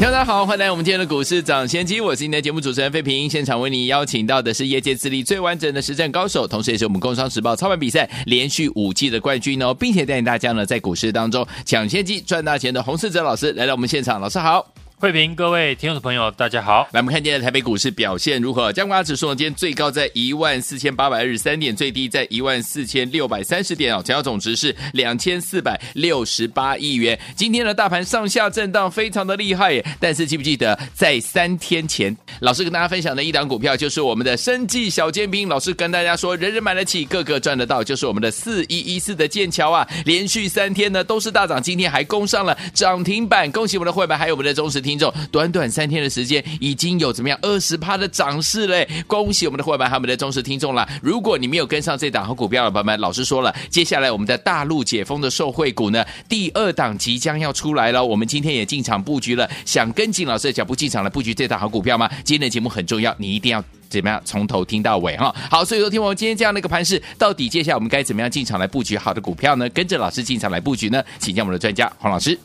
[0.00, 3.28] 大家好，欢迎来我们今天的股市抢先机，我是今天的节目主持人费平。
[3.28, 14.66] 现场为你邀请到的是业界资历最完整的实战高手，同时也是我们工商时报操盘比赛连续五季的冠军哦，并且带领大家呢在股市当中抢先机赚大钱的洪世哲老师来到我们现场，老师好。
[15.00, 16.86] 慧平，各位听众朋友，大家好。
[16.92, 18.70] 来，我们看今天的台北股市表现如何？
[18.70, 24.02] 加权指数，今天最高在一万四千八百二十三点，最低在一万四千六百三十点哦。
[24.02, 27.18] 成交总值是两千四百六十八亿元。
[27.34, 29.82] 今天的大盘上下震荡非常的厉害耶。
[29.98, 35.46] 但是记不记得，在三天前，老师跟大家分享的一档股票，就是我们的生技小尖兵。
[35.46, 43.50] 老师跟大家说，人人买得起，个个赚得到，就是我们的四一一四的剑桥啊，连续三天呢都是大涨，今天还攻上了涨停板。
[43.52, 48.88] 恭喜我们的会员，还有我们的忠实听众，短短三天的时间，已经有怎么样二十趴的涨势嘞！
[49.06, 50.88] 恭喜我们的伙伴，还有我们的忠实听众了。
[51.02, 58.02] 如果你没有跟上这档好股票的朋友们，老师说了，接下来我们的大陆解封的受惠股呢，第二档即将要出来了。
[58.02, 62.08] 我们今天也进场布局了，想跟紧老师的脚步进场来布局这档好股票吗？
[62.30, 65.34] 今天的节目很重要，你一定要怎么样从头听到尾哈。
[65.50, 69.68] 好，所以说听我们今天这样的一个盘势，到底接下来我们该怎么样进场来布局好的股票呢？
[69.70, 71.02] 跟着老师进场来布局呢？
[71.18, 72.38] 请教我们的专家黄老师。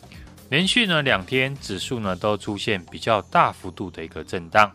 [0.49, 4.71] 连续呢两天指数呢都出现比较大幅度的一个震荡，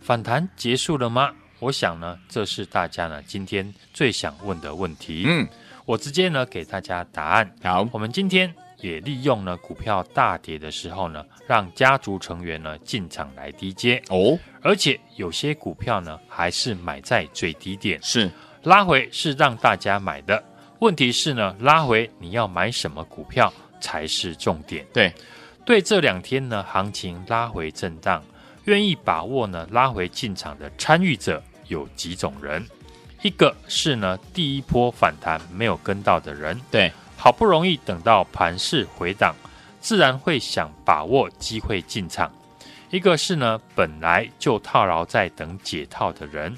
[0.00, 1.32] 反弹结束了吗？
[1.58, 5.24] 我想呢这是大家呢今天最想问的问题。
[5.26, 5.44] 嗯，
[5.84, 7.52] 我直接呢给大家答案。
[7.64, 18.30] 好，我们今天也利用呢股票大跌的时候呢，让家族成员呢进场来低接哦，而且有些股票呢还是买在最低点，是
[18.62, 20.44] 拉回是让大家买的。
[20.80, 23.50] 问题是呢拉回你要买什么股票？
[23.80, 24.86] 才是重点。
[24.92, 25.12] 对，
[25.64, 28.22] 对这两天呢，行情拉回震荡，
[28.66, 32.64] 愿意把握呢拉回进场的参与者有几种人？
[33.22, 39.32] 一个是呢第一波反弹没有跟到的人，对，好不容易等到盘势回档，
[39.80, 42.28] 自然会想把握机会进场。
[42.90, 46.52] 一个是呢本来就套牢在等解套的人，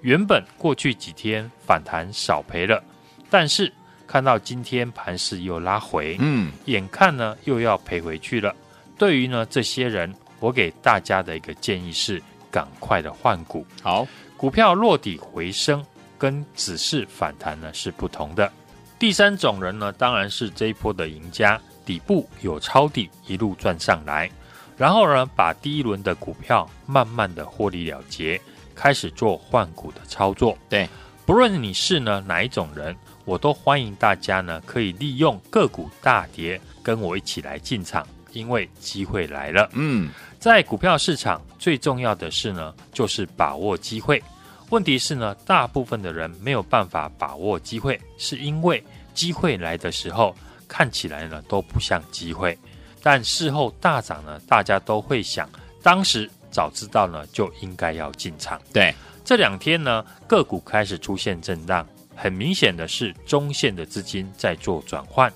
[0.00, 2.82] 原本过去几天反弹少赔了，
[3.28, 3.70] 但是。
[4.06, 8.54] 看到今天盘势又拉回，嗯，眼看呢又要赔回去了。
[8.96, 13.66] 对于呢这些人，我给大家的一个建议是，赶快的换股。
[13.82, 14.06] 好，
[14.36, 15.84] 股票落底回升
[16.16, 18.50] 跟只是反弹呢是不同的。
[18.98, 24.30] 第三种人呢，当然是这一波的赢家，底部有抄底，一路赚上来，
[24.76, 28.40] 然后呢把第一轮的股票慢慢的获利了结，
[28.74, 30.56] 开始做换股的操作。
[30.68, 30.88] 对，
[31.26, 32.96] 不论你是呢哪一种人。
[33.26, 39.68] 我都欢迎大家呢，可以利用个股大跌，跟我一起来进场，因为机会来了。
[39.72, 40.08] 嗯，
[40.38, 44.22] 在股票市场最重要的是呢，就是把握机会。
[44.70, 48.82] 问题是呢，大部分的人没有办法把握机会，是因为
[49.14, 50.34] 机会来的时候
[50.66, 52.58] 看起来呢都不像机会，
[53.02, 55.48] 但事后大涨呢，大家都会想，
[55.82, 58.60] 当时早知道呢就应该要进场。
[58.72, 58.92] 对，
[59.24, 61.86] 这两天呢个股开始出现震荡。
[62.18, 65.30] 很明显的是，中线的资金在做转换，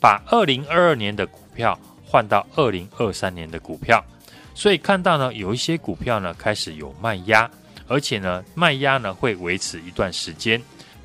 [0.00, 4.04] 把二零二二年的股票换到二零二三年的股票，
[4.52, 7.48] 所以看到呢，有一些股票呢开始有卖压，
[7.86, 10.60] 而且呢卖压呢会维持一段时间。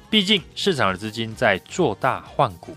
[0.09, 2.75] 毕竟市场的资金在做大换股，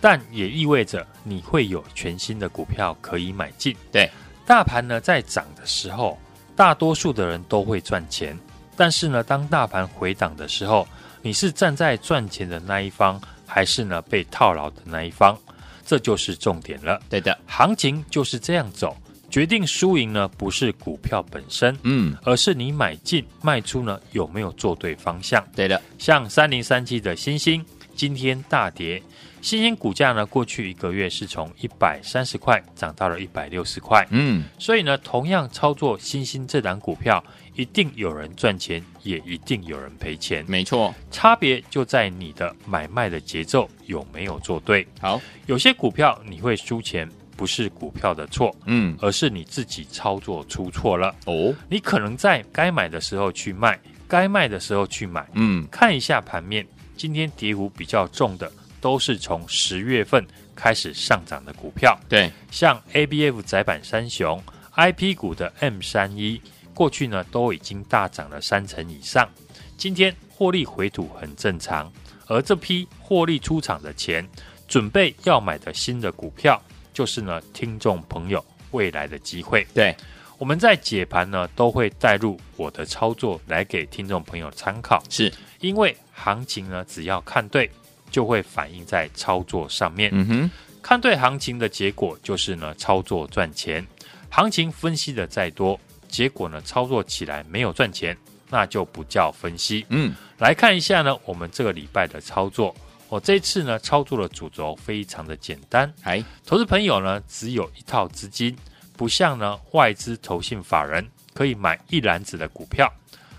[0.00, 3.74] 但也意味着你会有全新的股票可以买进。
[3.90, 4.10] 对，
[4.44, 6.18] 大盘呢在涨的时候，
[6.54, 8.38] 大多数的人都会赚钱，
[8.76, 10.86] 但是呢，当大盘回档的时候，
[11.22, 15.38] 你是站在赚钱的那一方，还是呢被套牢的那一方？
[15.86, 17.00] 这就是重点了。
[17.08, 18.94] 对的，行情就是这样走，
[19.34, 25.44] 决定输赢呢不是股票本身，嗯，而是你买进卖出呢有没有做对方向。
[25.56, 27.66] 对的，像三零三七的星星，
[27.96, 29.02] 今天大跌，
[29.42, 37.20] 欣兴股价呢过去一个月是从一百三十块涨到了一百六十块，嗯，所以呢同样操作欣兴这档股票。
[37.56, 40.44] 一定有人赚钱，也一定有人赔钱。
[40.48, 44.84] 没错，差别就在你的买卖的节奏有没有做对。
[45.00, 51.14] 好，有些股票你会输钱，不是股票的错，嗯，而是你自己操作出错了。
[51.26, 53.78] 哦，你可能在该买的时候去卖，
[54.08, 55.26] 该卖的时候去买。
[55.34, 56.66] 嗯，看一下盘面，
[56.96, 58.50] 今天跌幅比较重的，
[58.80, 61.98] 都是从十月份开始上涨的股票。
[62.08, 64.42] 对，像 ABF 窄板三雄
[64.76, 66.40] ，IP 股的 M 三一。
[66.72, 69.28] 过去呢都已经大涨了三成以上，
[69.76, 71.90] 今天获获利回吐很正常，
[72.26, 74.28] 而这批获利出场的钱，
[74.68, 76.60] 准备要买的新的股票，
[76.94, 79.66] 就是呢，听众朋友未来的机会。
[79.74, 79.94] 对，
[80.38, 85.02] 我们在解盘呢，都会带入我的操作来给听众朋友参考。
[85.10, 85.30] 是
[85.60, 87.68] 因为行情呢，只要看对，
[88.10, 90.08] 就会反映在操作上面。
[90.14, 90.50] 嗯哼，
[90.80, 93.84] 看对行情的结果就是呢，操作赚钱。
[94.30, 98.16] 行情分析的再多，结果呢，操作起来没有赚钱，
[98.50, 99.84] 那就不叫分析。
[99.88, 102.74] 嗯，来看一下呢，我们这个礼拜的操作。
[103.14, 105.94] 我这次呢，操作的主轴非常的简单。
[106.02, 108.56] 哎，投资朋友呢，只有一套资金，
[108.96, 112.92] 不像呢外资投信法人可以买一篮子的股票。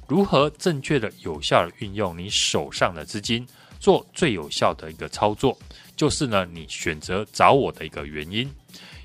[0.07, 3.45] 如何正确的、有效的运用你手上的资金，
[3.77, 5.57] 做最有效的一个操作，
[5.97, 8.49] 就是呢你选择找我的一个原因。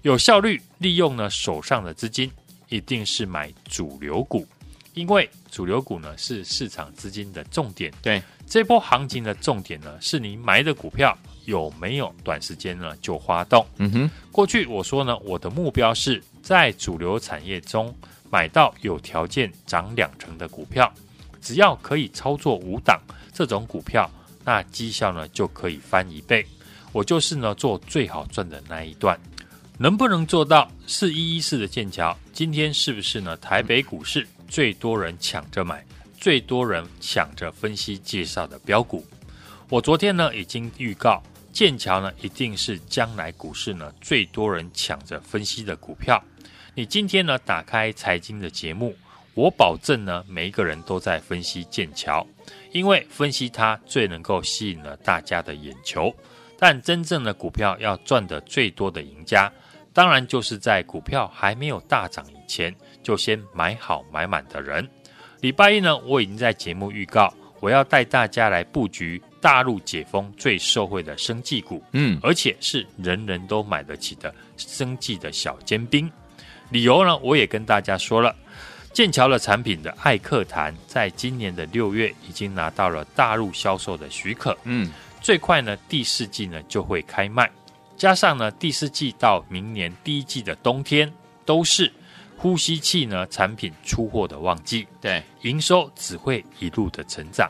[0.02, 2.30] 有效率利用呢手上的资金，
[2.68, 4.46] 一定是买主流股，
[4.94, 7.92] 因为主流股呢是市场资金的重点。
[8.00, 13.66] 对，这波行情的重点呢是你买的股票有没有短时间呢就发动。
[13.76, 17.94] 嗯哼，过去我说呢，我的目标是在主流产业中
[18.30, 20.92] 买到有条件涨两成的股票，
[21.40, 23.00] 只要可以操作五档
[23.32, 24.10] 这种股票，
[24.44, 26.46] 那绩效呢就可以翻一倍。
[26.92, 29.18] 我就是呢做最好赚的那一段。
[29.78, 32.14] 能不能做到四一一四的剑桥？
[32.34, 33.34] 今天是不是呢？
[33.38, 35.86] 台北股市最多人抢着买，
[36.18, 39.06] 最多人抢着分析介绍的标股。
[39.68, 46.20] 我昨天呢已经预告，剑桥呢一定是将来股市呢最多人抢着分析的股票。
[46.74, 48.96] 你今天呢打开财经的节目，
[49.34, 52.26] 我保证呢每一个人都在分析剑桥，
[52.72, 56.12] 因为分析它最能够吸引了大家的眼球。
[56.58, 59.50] 但真正的股票要赚得最多的赢家。
[59.92, 64.88] 当然，就是在股票还没有大涨以前，就先买好买满的人。
[65.40, 76.10] 礼拜一呢，我已经在节目预告，我要带大家来布局大陆解封最受惠的生技股，嗯，而且是人人都买得起的生技的小尖兵。
[76.68, 78.36] 理由呢，我也跟大家说了，
[78.92, 87.50] 剑桥的产品的艾克痰，在今年的六月已经拿到了大陆销售的许可，嗯，最快呢第四季呢就会开卖。
[87.96, 91.10] 加上呢，第四季到明年第一季的冬天
[91.44, 91.92] 都是
[92.42, 97.46] 呼吸器呢产品出货的旺季，对，营收只会一路的成长。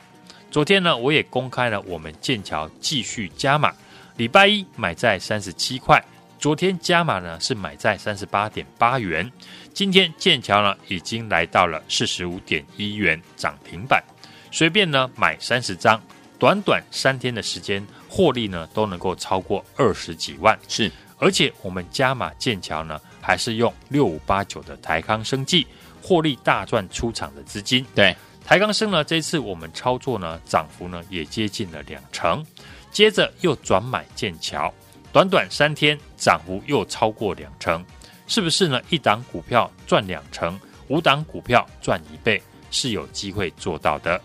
[0.50, 3.72] 昨天呢，我也公开了我们剑桥继续加码，
[4.16, 6.04] 礼拜一买在三十七块，
[6.40, 9.31] 昨天加码呢是买在三十八点八元，
[9.72, 14.02] 今天剑桥呢已经来到了四十五点一元涨停板，
[14.50, 16.02] 随便呢买三十张。
[16.36, 25.67] 短短三天的时间，获利呢都能够超过二十几万，是，而且我们加码剑桥呢，还是用六五八九的台康生技
[26.02, 27.84] 获利大赚出场的资金。
[27.94, 32.44] 对，台康生呢，这次我们操作呢，涨幅呢也接近了两成，
[32.90, 34.72] 接着又转买剑桥，
[35.12, 37.84] 短短三天涨幅又超过两成，
[38.26, 38.81] 是不是呢？
[38.90, 40.58] 一档股票赚两成，
[40.88, 44.20] 五档股票赚一倍，是有机会做到的。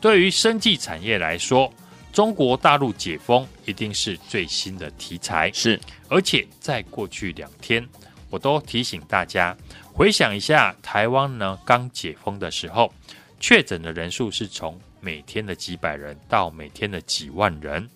[0.00, 1.72] 对于生技产业来说，
[2.12, 5.50] 中国大陆解封一定是最新的题材。
[5.52, 7.86] 是，而且在过去两天，
[8.32, 9.54] 我都提醒大家，
[9.92, 12.92] 回想一下台湾呢刚解封的时候，
[13.38, 17.86] 确诊的人数是从每天的几百人到每天的几万人。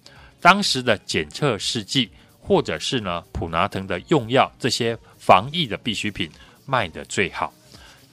[0.40, 6.30] 当时的检测试剂或者是呢普拿疼的用药这些防疫的必需品
[6.66, 7.50] 卖的最好。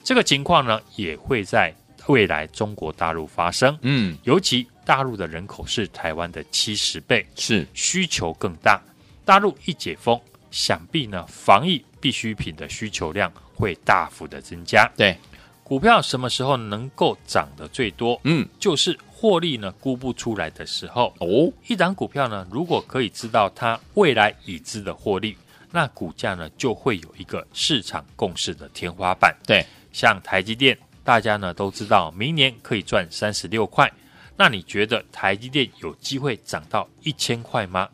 [0.02, 1.72] 这个情况呢也会在。
[2.06, 8.78] 未来中国大陆发生，嗯，尤其大陆的人口是台湾的七十倍，是需求更大。
[9.24, 10.20] 大陆一解封，
[10.54, 14.88] 想必呢防疫必需品的需求量会大幅的增加。
[14.96, 15.18] 对，
[15.64, 18.20] 股票什么时候能够涨得最多？
[18.22, 21.12] 嗯，就是获利呢估不出来的时候。
[21.18, 25.36] 哦，一档股票呢，如果可以知道它未来已知的获利，
[25.72, 29.36] 那股价呢就会有一个市场共识的天花板。
[29.44, 30.78] 对，像台积电。
[31.02, 33.92] 大家呢都知道，明年可以赚三十六块。
[34.38, 37.86] 那你觉得台积电有机会涨到一千块吗？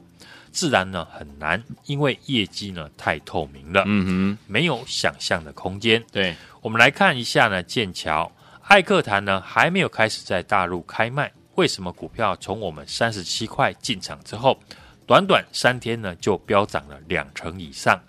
[0.52, 6.04] 自然呢很难，因为业绩呢太透明了，嗯哼，没有想象的空间。
[6.12, 8.30] 对，我们来看一下呢，剑桥
[8.62, 14.58] 艾克痰呢还没有开始在大陆开卖，为什么股票从我们三十七块进场之后，
[15.06, 18.00] 短短三天呢就飙涨了两成以上？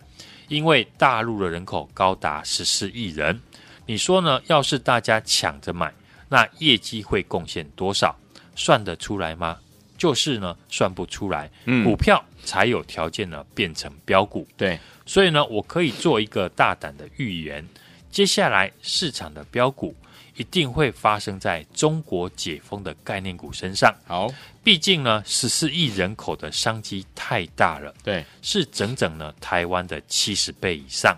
[0.47, 3.39] 因为大陆的人口高达十四亿人。
[3.87, 4.39] 你说呢？
[4.45, 5.91] 要是大家抢着买，
[6.29, 8.15] 那业绩会贡献多少？
[8.55, 9.57] 算得出来吗？
[10.01, 11.47] 就是呢，算不出来。
[11.65, 14.47] 嗯，股票才有条件呢变成标股。
[14.57, 17.63] 对，所以呢，我可以做一个大胆的预言：
[18.09, 19.95] 接下来市场的标股
[20.35, 23.93] 一定会发生在中国解封的概念股身上。
[24.07, 24.27] 好，
[24.63, 31.15] 毕竟呢，十四亿人口的商机太大了，对，是整整呢台湾的七十倍以上。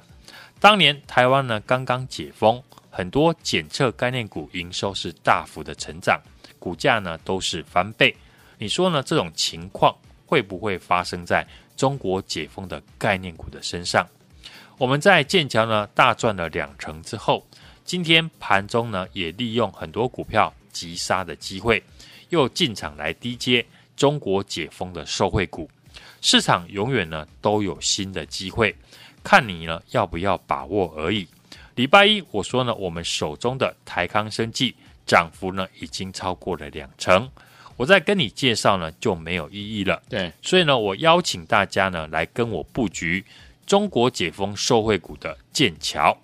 [0.60, 6.20] 当年台湾呢刚刚解封，很多检测概念股营收是大幅的成长，
[6.60, 8.14] 股价呢都是翻倍。
[8.58, 9.04] 你说呢？
[9.04, 9.96] 这种情况
[10.26, 11.46] 会不会发生在
[11.76, 14.08] 中国解封的概念股的身上？
[14.78, 17.46] 我们在剑桥呢大赚了两成之后。
[17.86, 21.84] 今天盘中呢，也利用很多股票急杀的机会，
[22.30, 23.66] 又进场来低接
[23.98, 25.70] 中国解封的受惠股。
[26.22, 28.74] 市场永远呢都有新的机会，
[29.22, 31.28] 看你呢要不要把握而已。
[31.76, 34.74] 礼拜一我说呢，我们手中的台康生技
[35.06, 37.30] 涨幅呢已经超过了两成，
[37.78, 40.02] 我再跟你介绍呢就没有意义了。
[40.10, 43.24] 对，所以呢，我邀请大家呢来跟我布局
[43.66, 46.18] 中国解封受惠股的剑桥。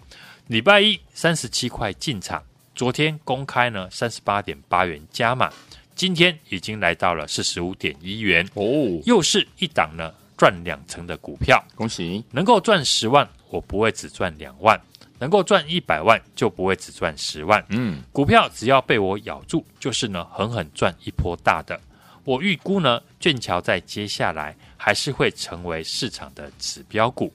[0.47, 5.51] 礼拜一三十七块进场，昨天公开呢三十八点八元加码，
[5.95, 8.63] 今天已经来到了四十五点一元哦，
[9.05, 12.23] 又是一档呢赚两成的股票，恭喜！
[12.31, 14.75] 能够赚十万，我不会只赚两万；
[15.19, 17.63] 能够赚一百万，就不会只赚十万。
[17.69, 21.79] 嗯，股票只要被我咬住，就是呢狠狠赚一波大的。
[22.23, 27.33] 我预估呢，剑桥在接下来还是会成为市场的指标股。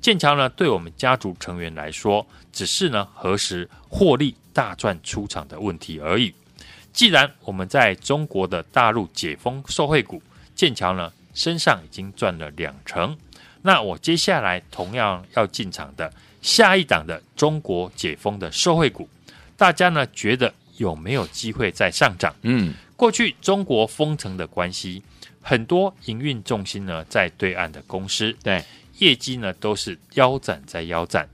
[0.00, 6.32] 剑桥呢，对我们家族成员来说，只是呢何时获利大赚出场的问题而已。
[6.92, 10.22] 既然我们在中国的大陆解封受惠股，
[10.54, 13.16] 剑桥呢身上已经赚了两成，
[13.62, 16.12] 那我接下来同样要进场的
[16.48, 19.06] 下一档的中国解封的受惠股，
[19.54, 22.34] 大家呢觉得有没有机会再上涨？
[22.40, 25.02] 嗯，过去中国封城的关系，
[25.42, 28.64] 很多营运重心呢在对岸的公司，对。
[28.98, 31.28] 业绩呢都是腰斩在腰斩，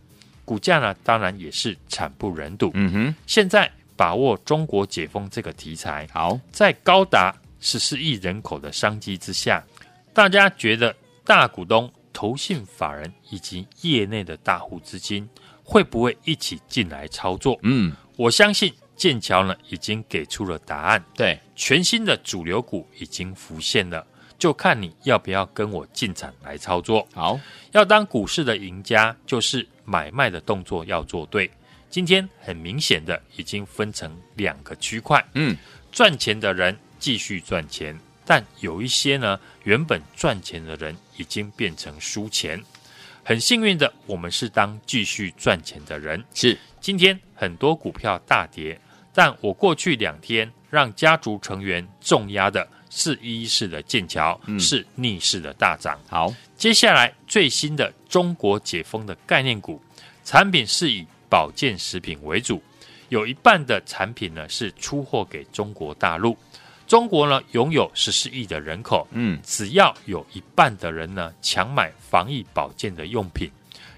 [0.44, 2.70] 股价呢当然也是惨不忍睹。
[2.74, 9.64] 嗯哼，现在把握中国解封这个题材，好，在高达十四亿人口的商机之下，
[10.12, 10.94] 大家觉得
[11.24, 15.28] 大股东、投信法人以及业内的大户资金
[15.62, 17.58] 会不会一起进来操作？
[17.62, 21.04] 嗯，我相信剑桥呢已经给出了答案。
[21.14, 24.06] 对，全新的主流股已经浮现了。
[24.38, 27.06] 就看你要不要跟我进场来操作。
[27.12, 27.38] 好，
[27.72, 31.50] 要当股市的赢家，就是买卖的动作要做对。
[31.88, 35.24] 今天很明显的已经分成两个区块。
[35.34, 35.56] 嗯，
[35.92, 42.62] 赚钱的人继续赚钱，但有一些呢，原本赚钱的人已经变成输钱。
[43.22, 46.22] 很幸运的，我们是当继续赚钱的人。
[46.34, 48.78] 是，今天很多股票大跌，
[49.12, 52.68] 但我过去两天让家族成员重压的。
[52.96, 55.98] 四一式的剑桥是逆势的大涨。
[56.08, 59.82] 好，接下来最新的中国解封的概念股
[60.24, 62.62] 产品是以保健食品为主，
[63.08, 66.38] 有一半的产品呢是出货给中国大陆。
[66.86, 73.50] 中国呢拥有十四亿的人口，嗯，只要有一半的人呢强买防疫保健的用品，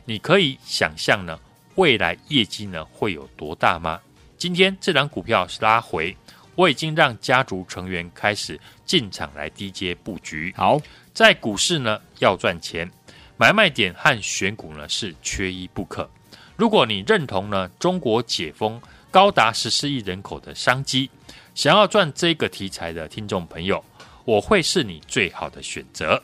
[0.04, 1.38] 你可以想象呢
[1.74, 4.00] 未来业绩呢会有多大吗？
[4.38, 6.16] 今天这档股票是拉回。
[6.54, 10.54] 我已经让家族成员开始进场来低阶布局。
[10.56, 10.80] 好，
[11.12, 12.90] 在股市呢要赚钱，
[13.36, 16.08] 买卖点和选股呢是缺一不可。
[16.56, 21.10] 如果你认同呢中国解封高达十四亿人口的商机，
[21.56, 23.82] 想要赚这个题材的听众朋友，
[24.26, 26.22] 我会是你最好的选择。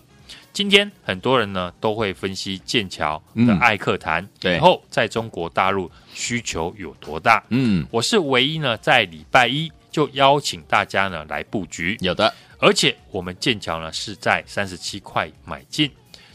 [0.53, 7.43] 今天很多人呢都会分析剑桥的艾克谈以后在中国大陆需求有多大。
[7.49, 9.73] 嗯，我是唯一呢在礼拜一。
[9.91, 15.91] 就邀请大家呢来布局，有的，而且我们剑桥呢是在三十七块买进，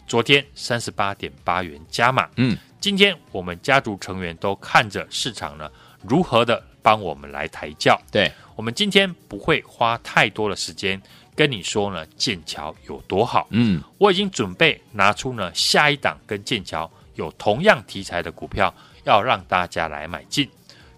[0.06, 5.68] 昨天三十八点八元加码，嗯，今天我们家族成员都看着市场呢
[6.04, 11.00] 如何的帮我们来抬轿，对，我们今天不会花太多的时间
[11.36, 18.74] 跟你说呢剑桥有多好，嗯，我已经准备拿出呢下一档跟剑桥有同样题材的股票，
[19.04, 20.50] 要让大家来买进，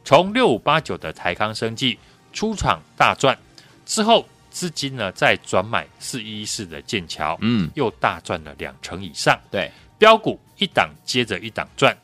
[0.06, 1.98] 从六五八九的台康生技。
[2.32, 3.36] 出场大赚
[3.84, 9.38] 之后，资金呢再转买四一一四的剑桥，嗯，又大赚了两成以上。
[9.50, 11.94] 对，标股一档接着一档赚。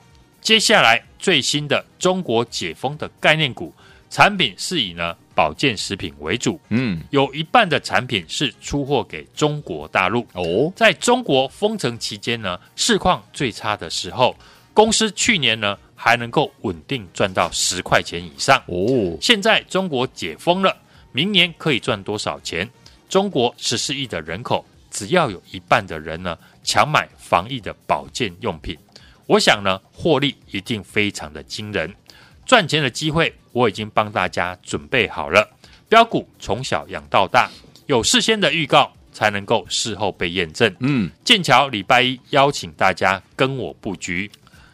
[0.43, 3.73] 接下来最新的中国解封的概念股
[4.11, 10.27] 产品是以呢保健食品为主，嗯，有一半的产品是出货给中国大陆。
[10.33, 14.37] 哦，在中国封城期间呢，市况最差的时候，
[14.73, 15.77] 公司去年呢。
[15.99, 19.17] 还能够稳定赚到十块钱以上哦！
[19.19, 20.77] 现在中国解封了，
[21.11, 22.69] 明年可以赚多少钱？
[23.09, 28.77] 中国十四亿的人口，只要有一半的人呢抢买防疫的保健用品，
[29.27, 31.93] 我想呢获利一定非常的惊人。
[32.47, 35.47] 赚钱的机会我已经帮大家准备好了。
[35.89, 37.51] 标股从小养到大，
[37.87, 40.75] 有事先的预告，才能够事后被验证。
[40.79, 44.31] 嗯，剑桥礼拜一邀请大家跟我布局。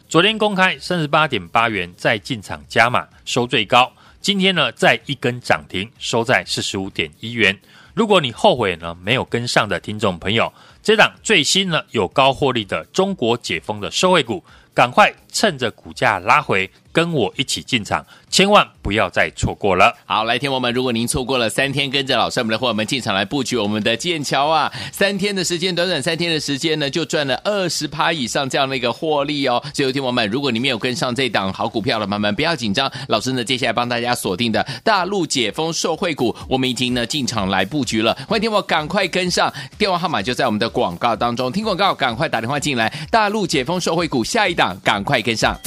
[0.07, 3.91] 昨天公开三十八点八元，再进场加码，收最高。
[4.21, 7.57] 今天呢，再一根涨停，收在四十五点一元。
[7.93, 10.51] 如果你后悔呢，没有跟上的听众朋友，
[10.81, 16.69] 这档最新呢有高获利的中国解封的收惠股，赶快趁着股价拉回。
[16.93, 19.97] 跟我一起进场，千万不要再错过了。
[20.05, 29.59] 好，来，听我们，如果您错过了三天跟着老师们的伙伴们进场来布局我们的剑桥啊，三天的时间，短短三天的时间呢，就赚了二十趴以上这样的一个获利哦。
[29.73, 38.15] 所以，听我们，如果你没有跟上这档好股票的朋友们，不要紧张，老师呢接下来帮大家锁定的大陆解封受惠股，我们已经呢进场来布局了。
[38.27, 45.57] 欢迎听我赶快跟上，电话号码就在我们的广告当中，听广告赶快打电话进来，大陆解封受惠股下一档赶快跟上。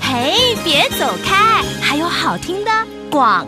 [0.00, 2.70] 嘿，别走开，还有好听的
[3.10, 3.46] 广。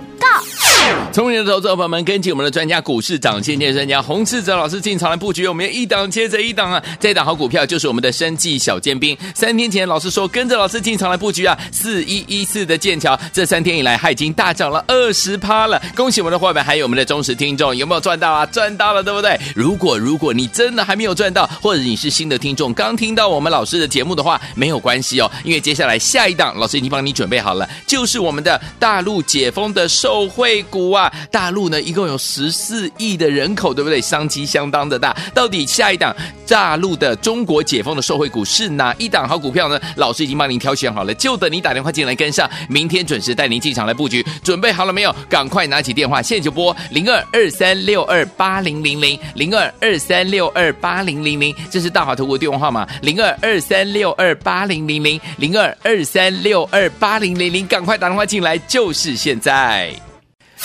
[1.13, 6.83] 聪明的投资者朋友们，跟紧我们的专家股市长先机专家洪志哲老师进场来布局，我们要一档接着一档啊！
[7.01, 9.17] 这一档好股票就是我们的生技小尖兵。
[9.35, 15.81] 三天前老师说跟着老师进场来布局啊，四一一四的剑桥，这三天以来它已经大涨了二十趴了。
[15.95, 18.45] 恭喜我们的伙伴，还有我们的忠实听众，有没有赚到啊？
[18.45, 19.41] 赚到了，对不对？
[19.55, 31.13] 如果如果你真的还没有赚到，或者你是新的听众，刚听到我们老师的节目的话，没有关系哦，因为接下来下一档老师已经帮你准备好了，就是我们的大陆解封的受惠啊。
[31.31, 34.01] 大陆呢，一共有十四亿的人口，对不对？
[34.01, 35.17] 商机相当的大。
[35.35, 36.15] 到底下一档
[36.47, 39.81] 大陆的中国解封的受惠股是哪一档好股票呢？
[39.97, 42.49] 老师已经帮您挑选好了，就等你打电话进来跟上。
[42.69, 45.15] 明天准时带您进场来布局，准备好了没有？
[45.29, 60.06] 赶快拿起电话，现在就拨零二二三六二八零零零零二二三六二八零零零，这是大华投顾电话号码零二二三六二八零零零零二二三六二八零零零，赶快打电话进来，就是现在。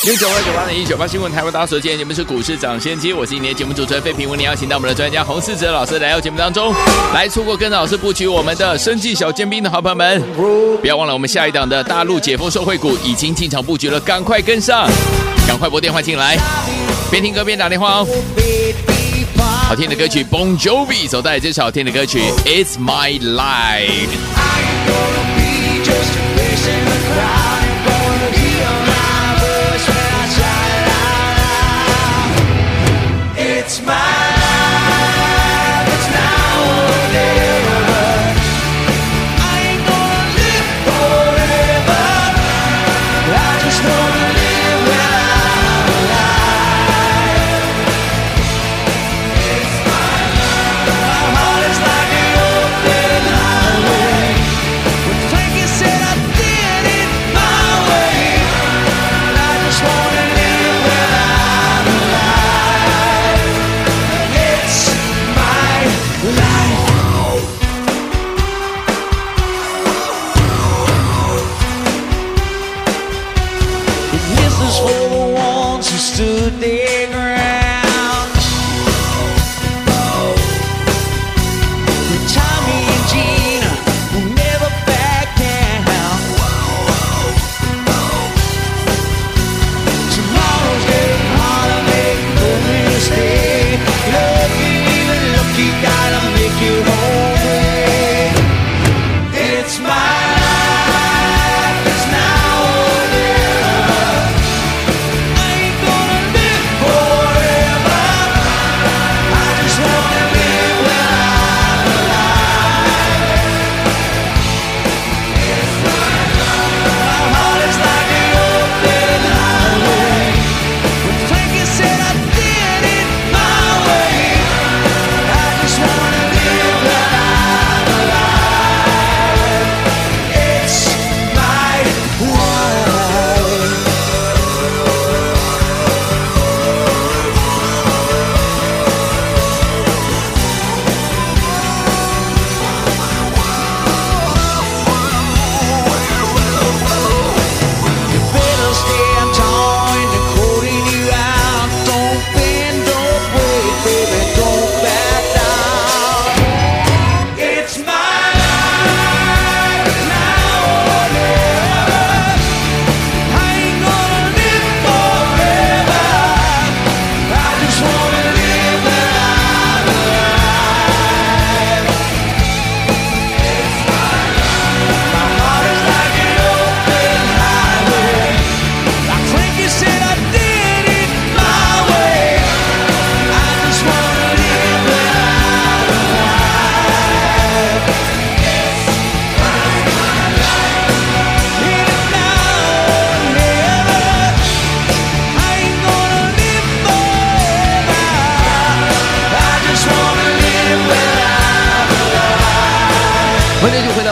[0.03, 6.73] 零九二九八零一九八新闻台湾大家所见，你们是股市涨先机，我是今天节目主持人费平，为您邀请到我们的专家洪世哲老师来到节目当中，
[7.13, 14.89] 来错过跟着老师布局我们的生计小尖兵的好朋友们，不要忘了我们下一档的大陆解封受惠股已经进场布局了，赶快跟上，
[15.47, 16.35] 赶快拨电话进来，
[17.11, 18.07] 边听歌边打电话哦。
[19.67, 25.20] 好听的歌曲 Bon Jovi 走在这首好听的歌曲 It's My Life。
[33.81, 34.30] smile.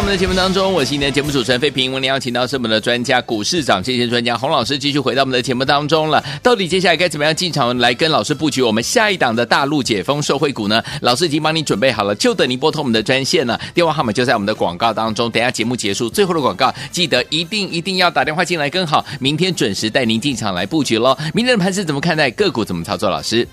[0.09, 1.91] 在节目当中，我是你的节目主持人费平。
[1.93, 6.19] 我们邀请到是我们的专家股市长这些专家洪老师，继续回到我们的节目当中了。
[6.41, 10.83] 到底接下来该怎么样进场来跟老师布局我们下一档的大陆解封受惠股呢？
[11.01, 13.61] 老师已经帮你准备好了，就等你拨通我们的专线了。
[13.75, 15.29] 电话号码就在我们的广告当中。
[15.29, 21.15] 等下节目结束，最后的广告记得一定一定要打电话进来跟好，明天准时带您进场来布局喽。
[21.35, 22.31] 明天的盘势怎么看待？
[22.31, 23.11] 个股怎么操作？
[23.11, 23.47] 老师，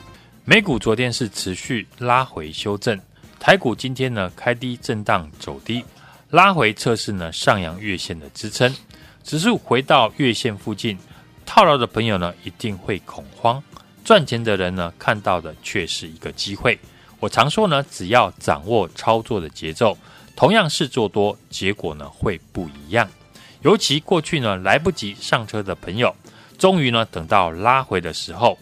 [0.47, 2.99] 美股昨天是持续拉回修正，
[3.39, 5.85] 台股今天呢开低震荡走低。
[6.31, 8.75] 拉回测试呢上扬月线的支撑，
[9.23, 10.99] 指数回到月线附近，
[11.45, 13.63] 套牢的朋友呢一定会恐慌，
[14.05, 16.77] 赚钱的人呢看到的却是一个机会。
[17.21, 19.97] 我常说呢，只要掌握操作的节奏，
[20.35, 23.09] 同样是做多，结果呢会不一样。
[23.63, 26.15] 尤其过去呢来不及上车的朋友，
[26.59, 28.59] 终于呢等到拉回的时候。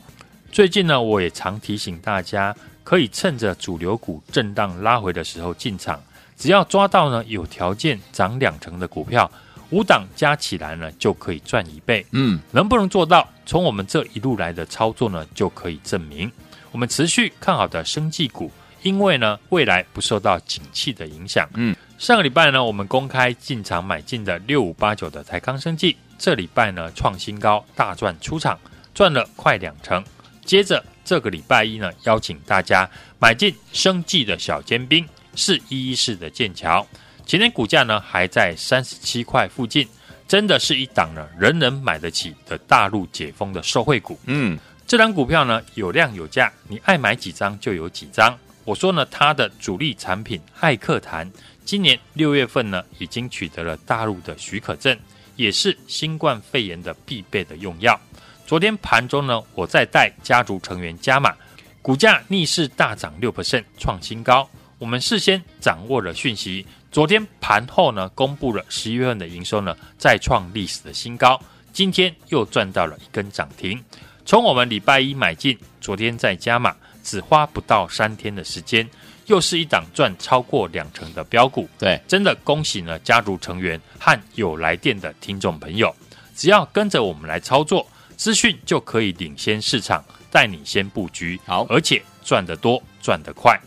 [0.53, 6.01] 最近呢我也常提醒大家，可以趁着主流股震荡拉回的时候进场。
[6.37, 9.31] 只要抓到呢有条件涨两成的股票，
[9.71, 12.05] 五档加起来呢就可以赚一倍。
[12.13, 13.29] 嗯，能不能做到？
[13.47, 16.31] 从我们这一路来的操作呢就可以证明。
[16.73, 18.51] 我们持续看好的生技股，
[18.83, 21.49] 因为呢未来不受到景气的影响。
[21.55, 28.59] 嗯，上个礼拜呢我们公开进场买进的六五八九的台康生技，这礼拜呢创新高大赚出场，
[28.95, 30.03] 赚了快两成。
[30.45, 35.07] 接着这个礼拜一呢邀请大家买进生技的小尖兵。
[35.37, 36.87] 四一一四的剑桥，
[37.27, 39.89] 前天股价呢还在三十七块附近，
[40.27, 44.19] 真的是一档呢人人买得起的大陆解封的受惠股。
[44.27, 48.37] 嗯，这张股票呢有量有价，你爱买几张就有几张。
[48.65, 51.31] 我说呢，它的主力产品艾克痰，
[51.65, 54.99] 今年六月份呢已经取得了大陆的许可证，
[55.37, 58.01] 也是新冠肺炎的必备的用药。
[58.47, 61.35] 昨天盘中呢，我再带家族成员加码，
[61.83, 64.49] 股价逆势大涨六 percent，创新高。
[64.79, 71.41] 我们事先掌握了讯息，昨天盘后呢，公布了十一月份的营收呢，再创历史的新高。
[71.73, 73.83] 今天又赚到了一根涨停。
[74.27, 78.89] 从我们礼拜一买进，昨天再加码，只花不到三天的时间，
[79.27, 81.69] 又是一档赚超过两成的标股。
[81.79, 85.95] 对，真的恭喜呢，家族成员和有来电的听众朋友，
[86.35, 91.41] 只要跟着我们来操作，资讯就可以领先市场，带你先布局。
[91.47, 93.59] 好，而且赚得多，赚得快。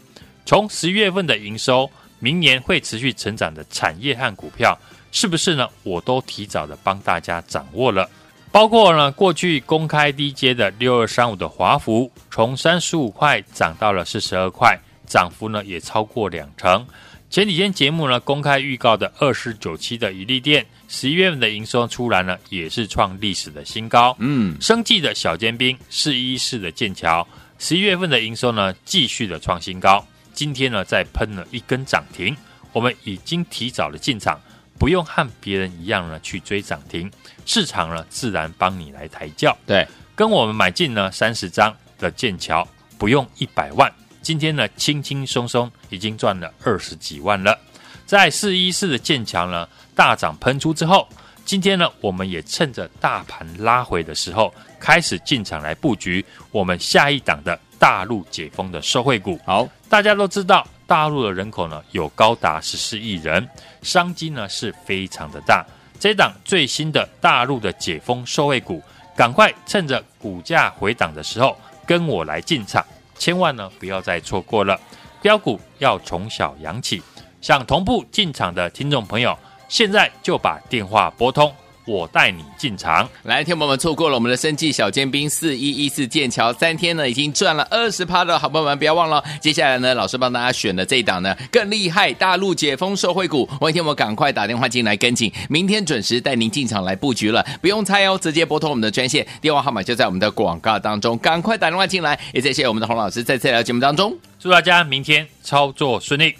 [0.48, 4.80] 从十一月份的营收，明年会持续成长的产业和股票，
[5.12, 5.68] 是不是呢？
[5.84, 8.10] 我都提早的帮大家掌握了。
[8.50, 16.88] 包括呢，过去公开低阶的六二三五的华孚，从三十五块涨到了四十二块，涨幅呢也超过两成。
[17.30, 24.16] 前几天节目呢公开预告的二四九七的一利电，十一月份的营收出来呢，也是创历史的新高。
[24.20, 27.28] 嗯，生技的小尖兵四一一四的剑桥，
[27.60, 30.08] 十一月份的营收呢继续的创新高。
[30.38, 32.38] 今天呢，再喷了一根涨停，
[32.72, 34.40] 我们已经提早了进场，
[34.78, 37.12] 不用和别人一样呢去追涨停，
[37.44, 39.58] 市场呢自然帮你来抬轿。
[39.66, 42.68] 对，跟我们买进呢三十张的剑桥，
[43.00, 47.60] 不用一百万，今天呢轻轻松松已经赚了二十几万了。
[48.06, 51.10] 在四一四的剑桥呢大涨喷出之后，
[51.46, 57.60] 今天呢我们也趁着大盘拉回的时候，开始进场来布局我们下一档的。
[57.80, 63.48] 大陆解封的受惠股，好，大家都知道，大陆的人口呢有高达十四亿人，
[63.82, 65.66] 商机呢是非常的大。
[66.00, 68.82] 这档最新的大陆的解封受惠股，
[69.16, 72.86] 赶快趁着股价回档的时候跟我来进场，
[73.18, 74.80] 千万呢不要再错过了。
[75.22, 77.02] 标股要从小养起，
[77.42, 79.38] 想同步进场的听众朋友，
[79.68, 81.52] 现在就把电话拨通。
[81.88, 106.36] 我带你进场，来，听友们错过了我们的生计小尖兵四一一四剑桥三天呢，已经赚了二十趴的好朋友们，不要忘了，接下来呢，老师帮大家选的这一档呢更厉害，大陆解封受惠股，欢迎听我们赶快打电话进来跟进，明天准时带您进场来布局了，不用猜哦，直接拨通我们的专线，电话号码就在我们的广告当中，赶快打电话进来，也谢谢我们的洪老师在这条节目当中，祝大家明天操作顺利。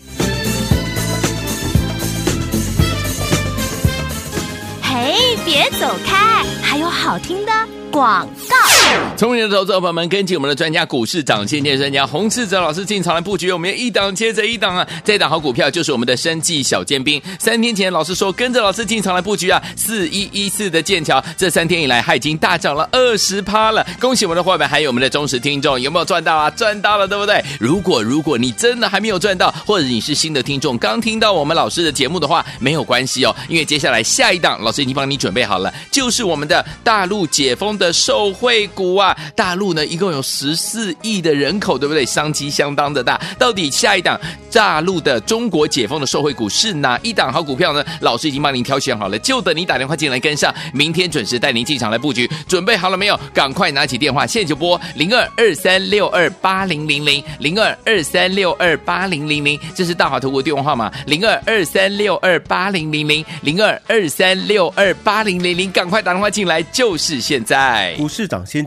[5.00, 5.14] 哎
[5.46, 7.52] 别走开，还有好听的
[7.92, 8.56] 广告。
[9.18, 14.88] 聪明的投资者朋友们，跟紧我们的专家股市涨先见专家洪士哲老师进场来布局，我们一档接着一档啊！
[15.04, 17.20] 这档好股票就是我们的生计小尖兵。
[17.40, 23.84] 三天前老师说跟着老师进场来布局啊，四一一四的剑桥，这三天以来它已经大涨了二十趴了。
[24.00, 26.48] 恭喜我们的伙伴，还有我们的忠实听众，有没有赚到啊？
[26.52, 27.44] 赚到了，对不对？
[27.60, 38.70] 如果如果你真的还没有赚到，或者你是新的听众，刚听到我们老师的节目的话，没有关系哦，因为接下来下一档老师已经帮你准备好了，就是我们的大陆解封的受惠。
[38.78, 39.18] 股啊！
[39.36, 42.06] 大陆呢，一共有十四亿的人口，对不对？
[42.06, 43.20] 商机相当的大。
[43.40, 44.20] 到底下一档
[44.52, 47.84] 大陆的中国解封的受惠股是哪一档好股票呢？
[48.02, 50.54] 老师已经帮您挑选好了，就等你打电话进来跟上。
[50.74, 53.20] 明天准时带您进场来布局，准备好了没有？
[53.34, 67.94] 赶快拿起电话，现在就拨零二二三六二八零零零零二二三六二八零零零，这是大华投顾电话号码零二二三六二八零零零零二二三六二八零零零，赶快打电话进来，就是现在。
[67.96, 68.67] 股市涨先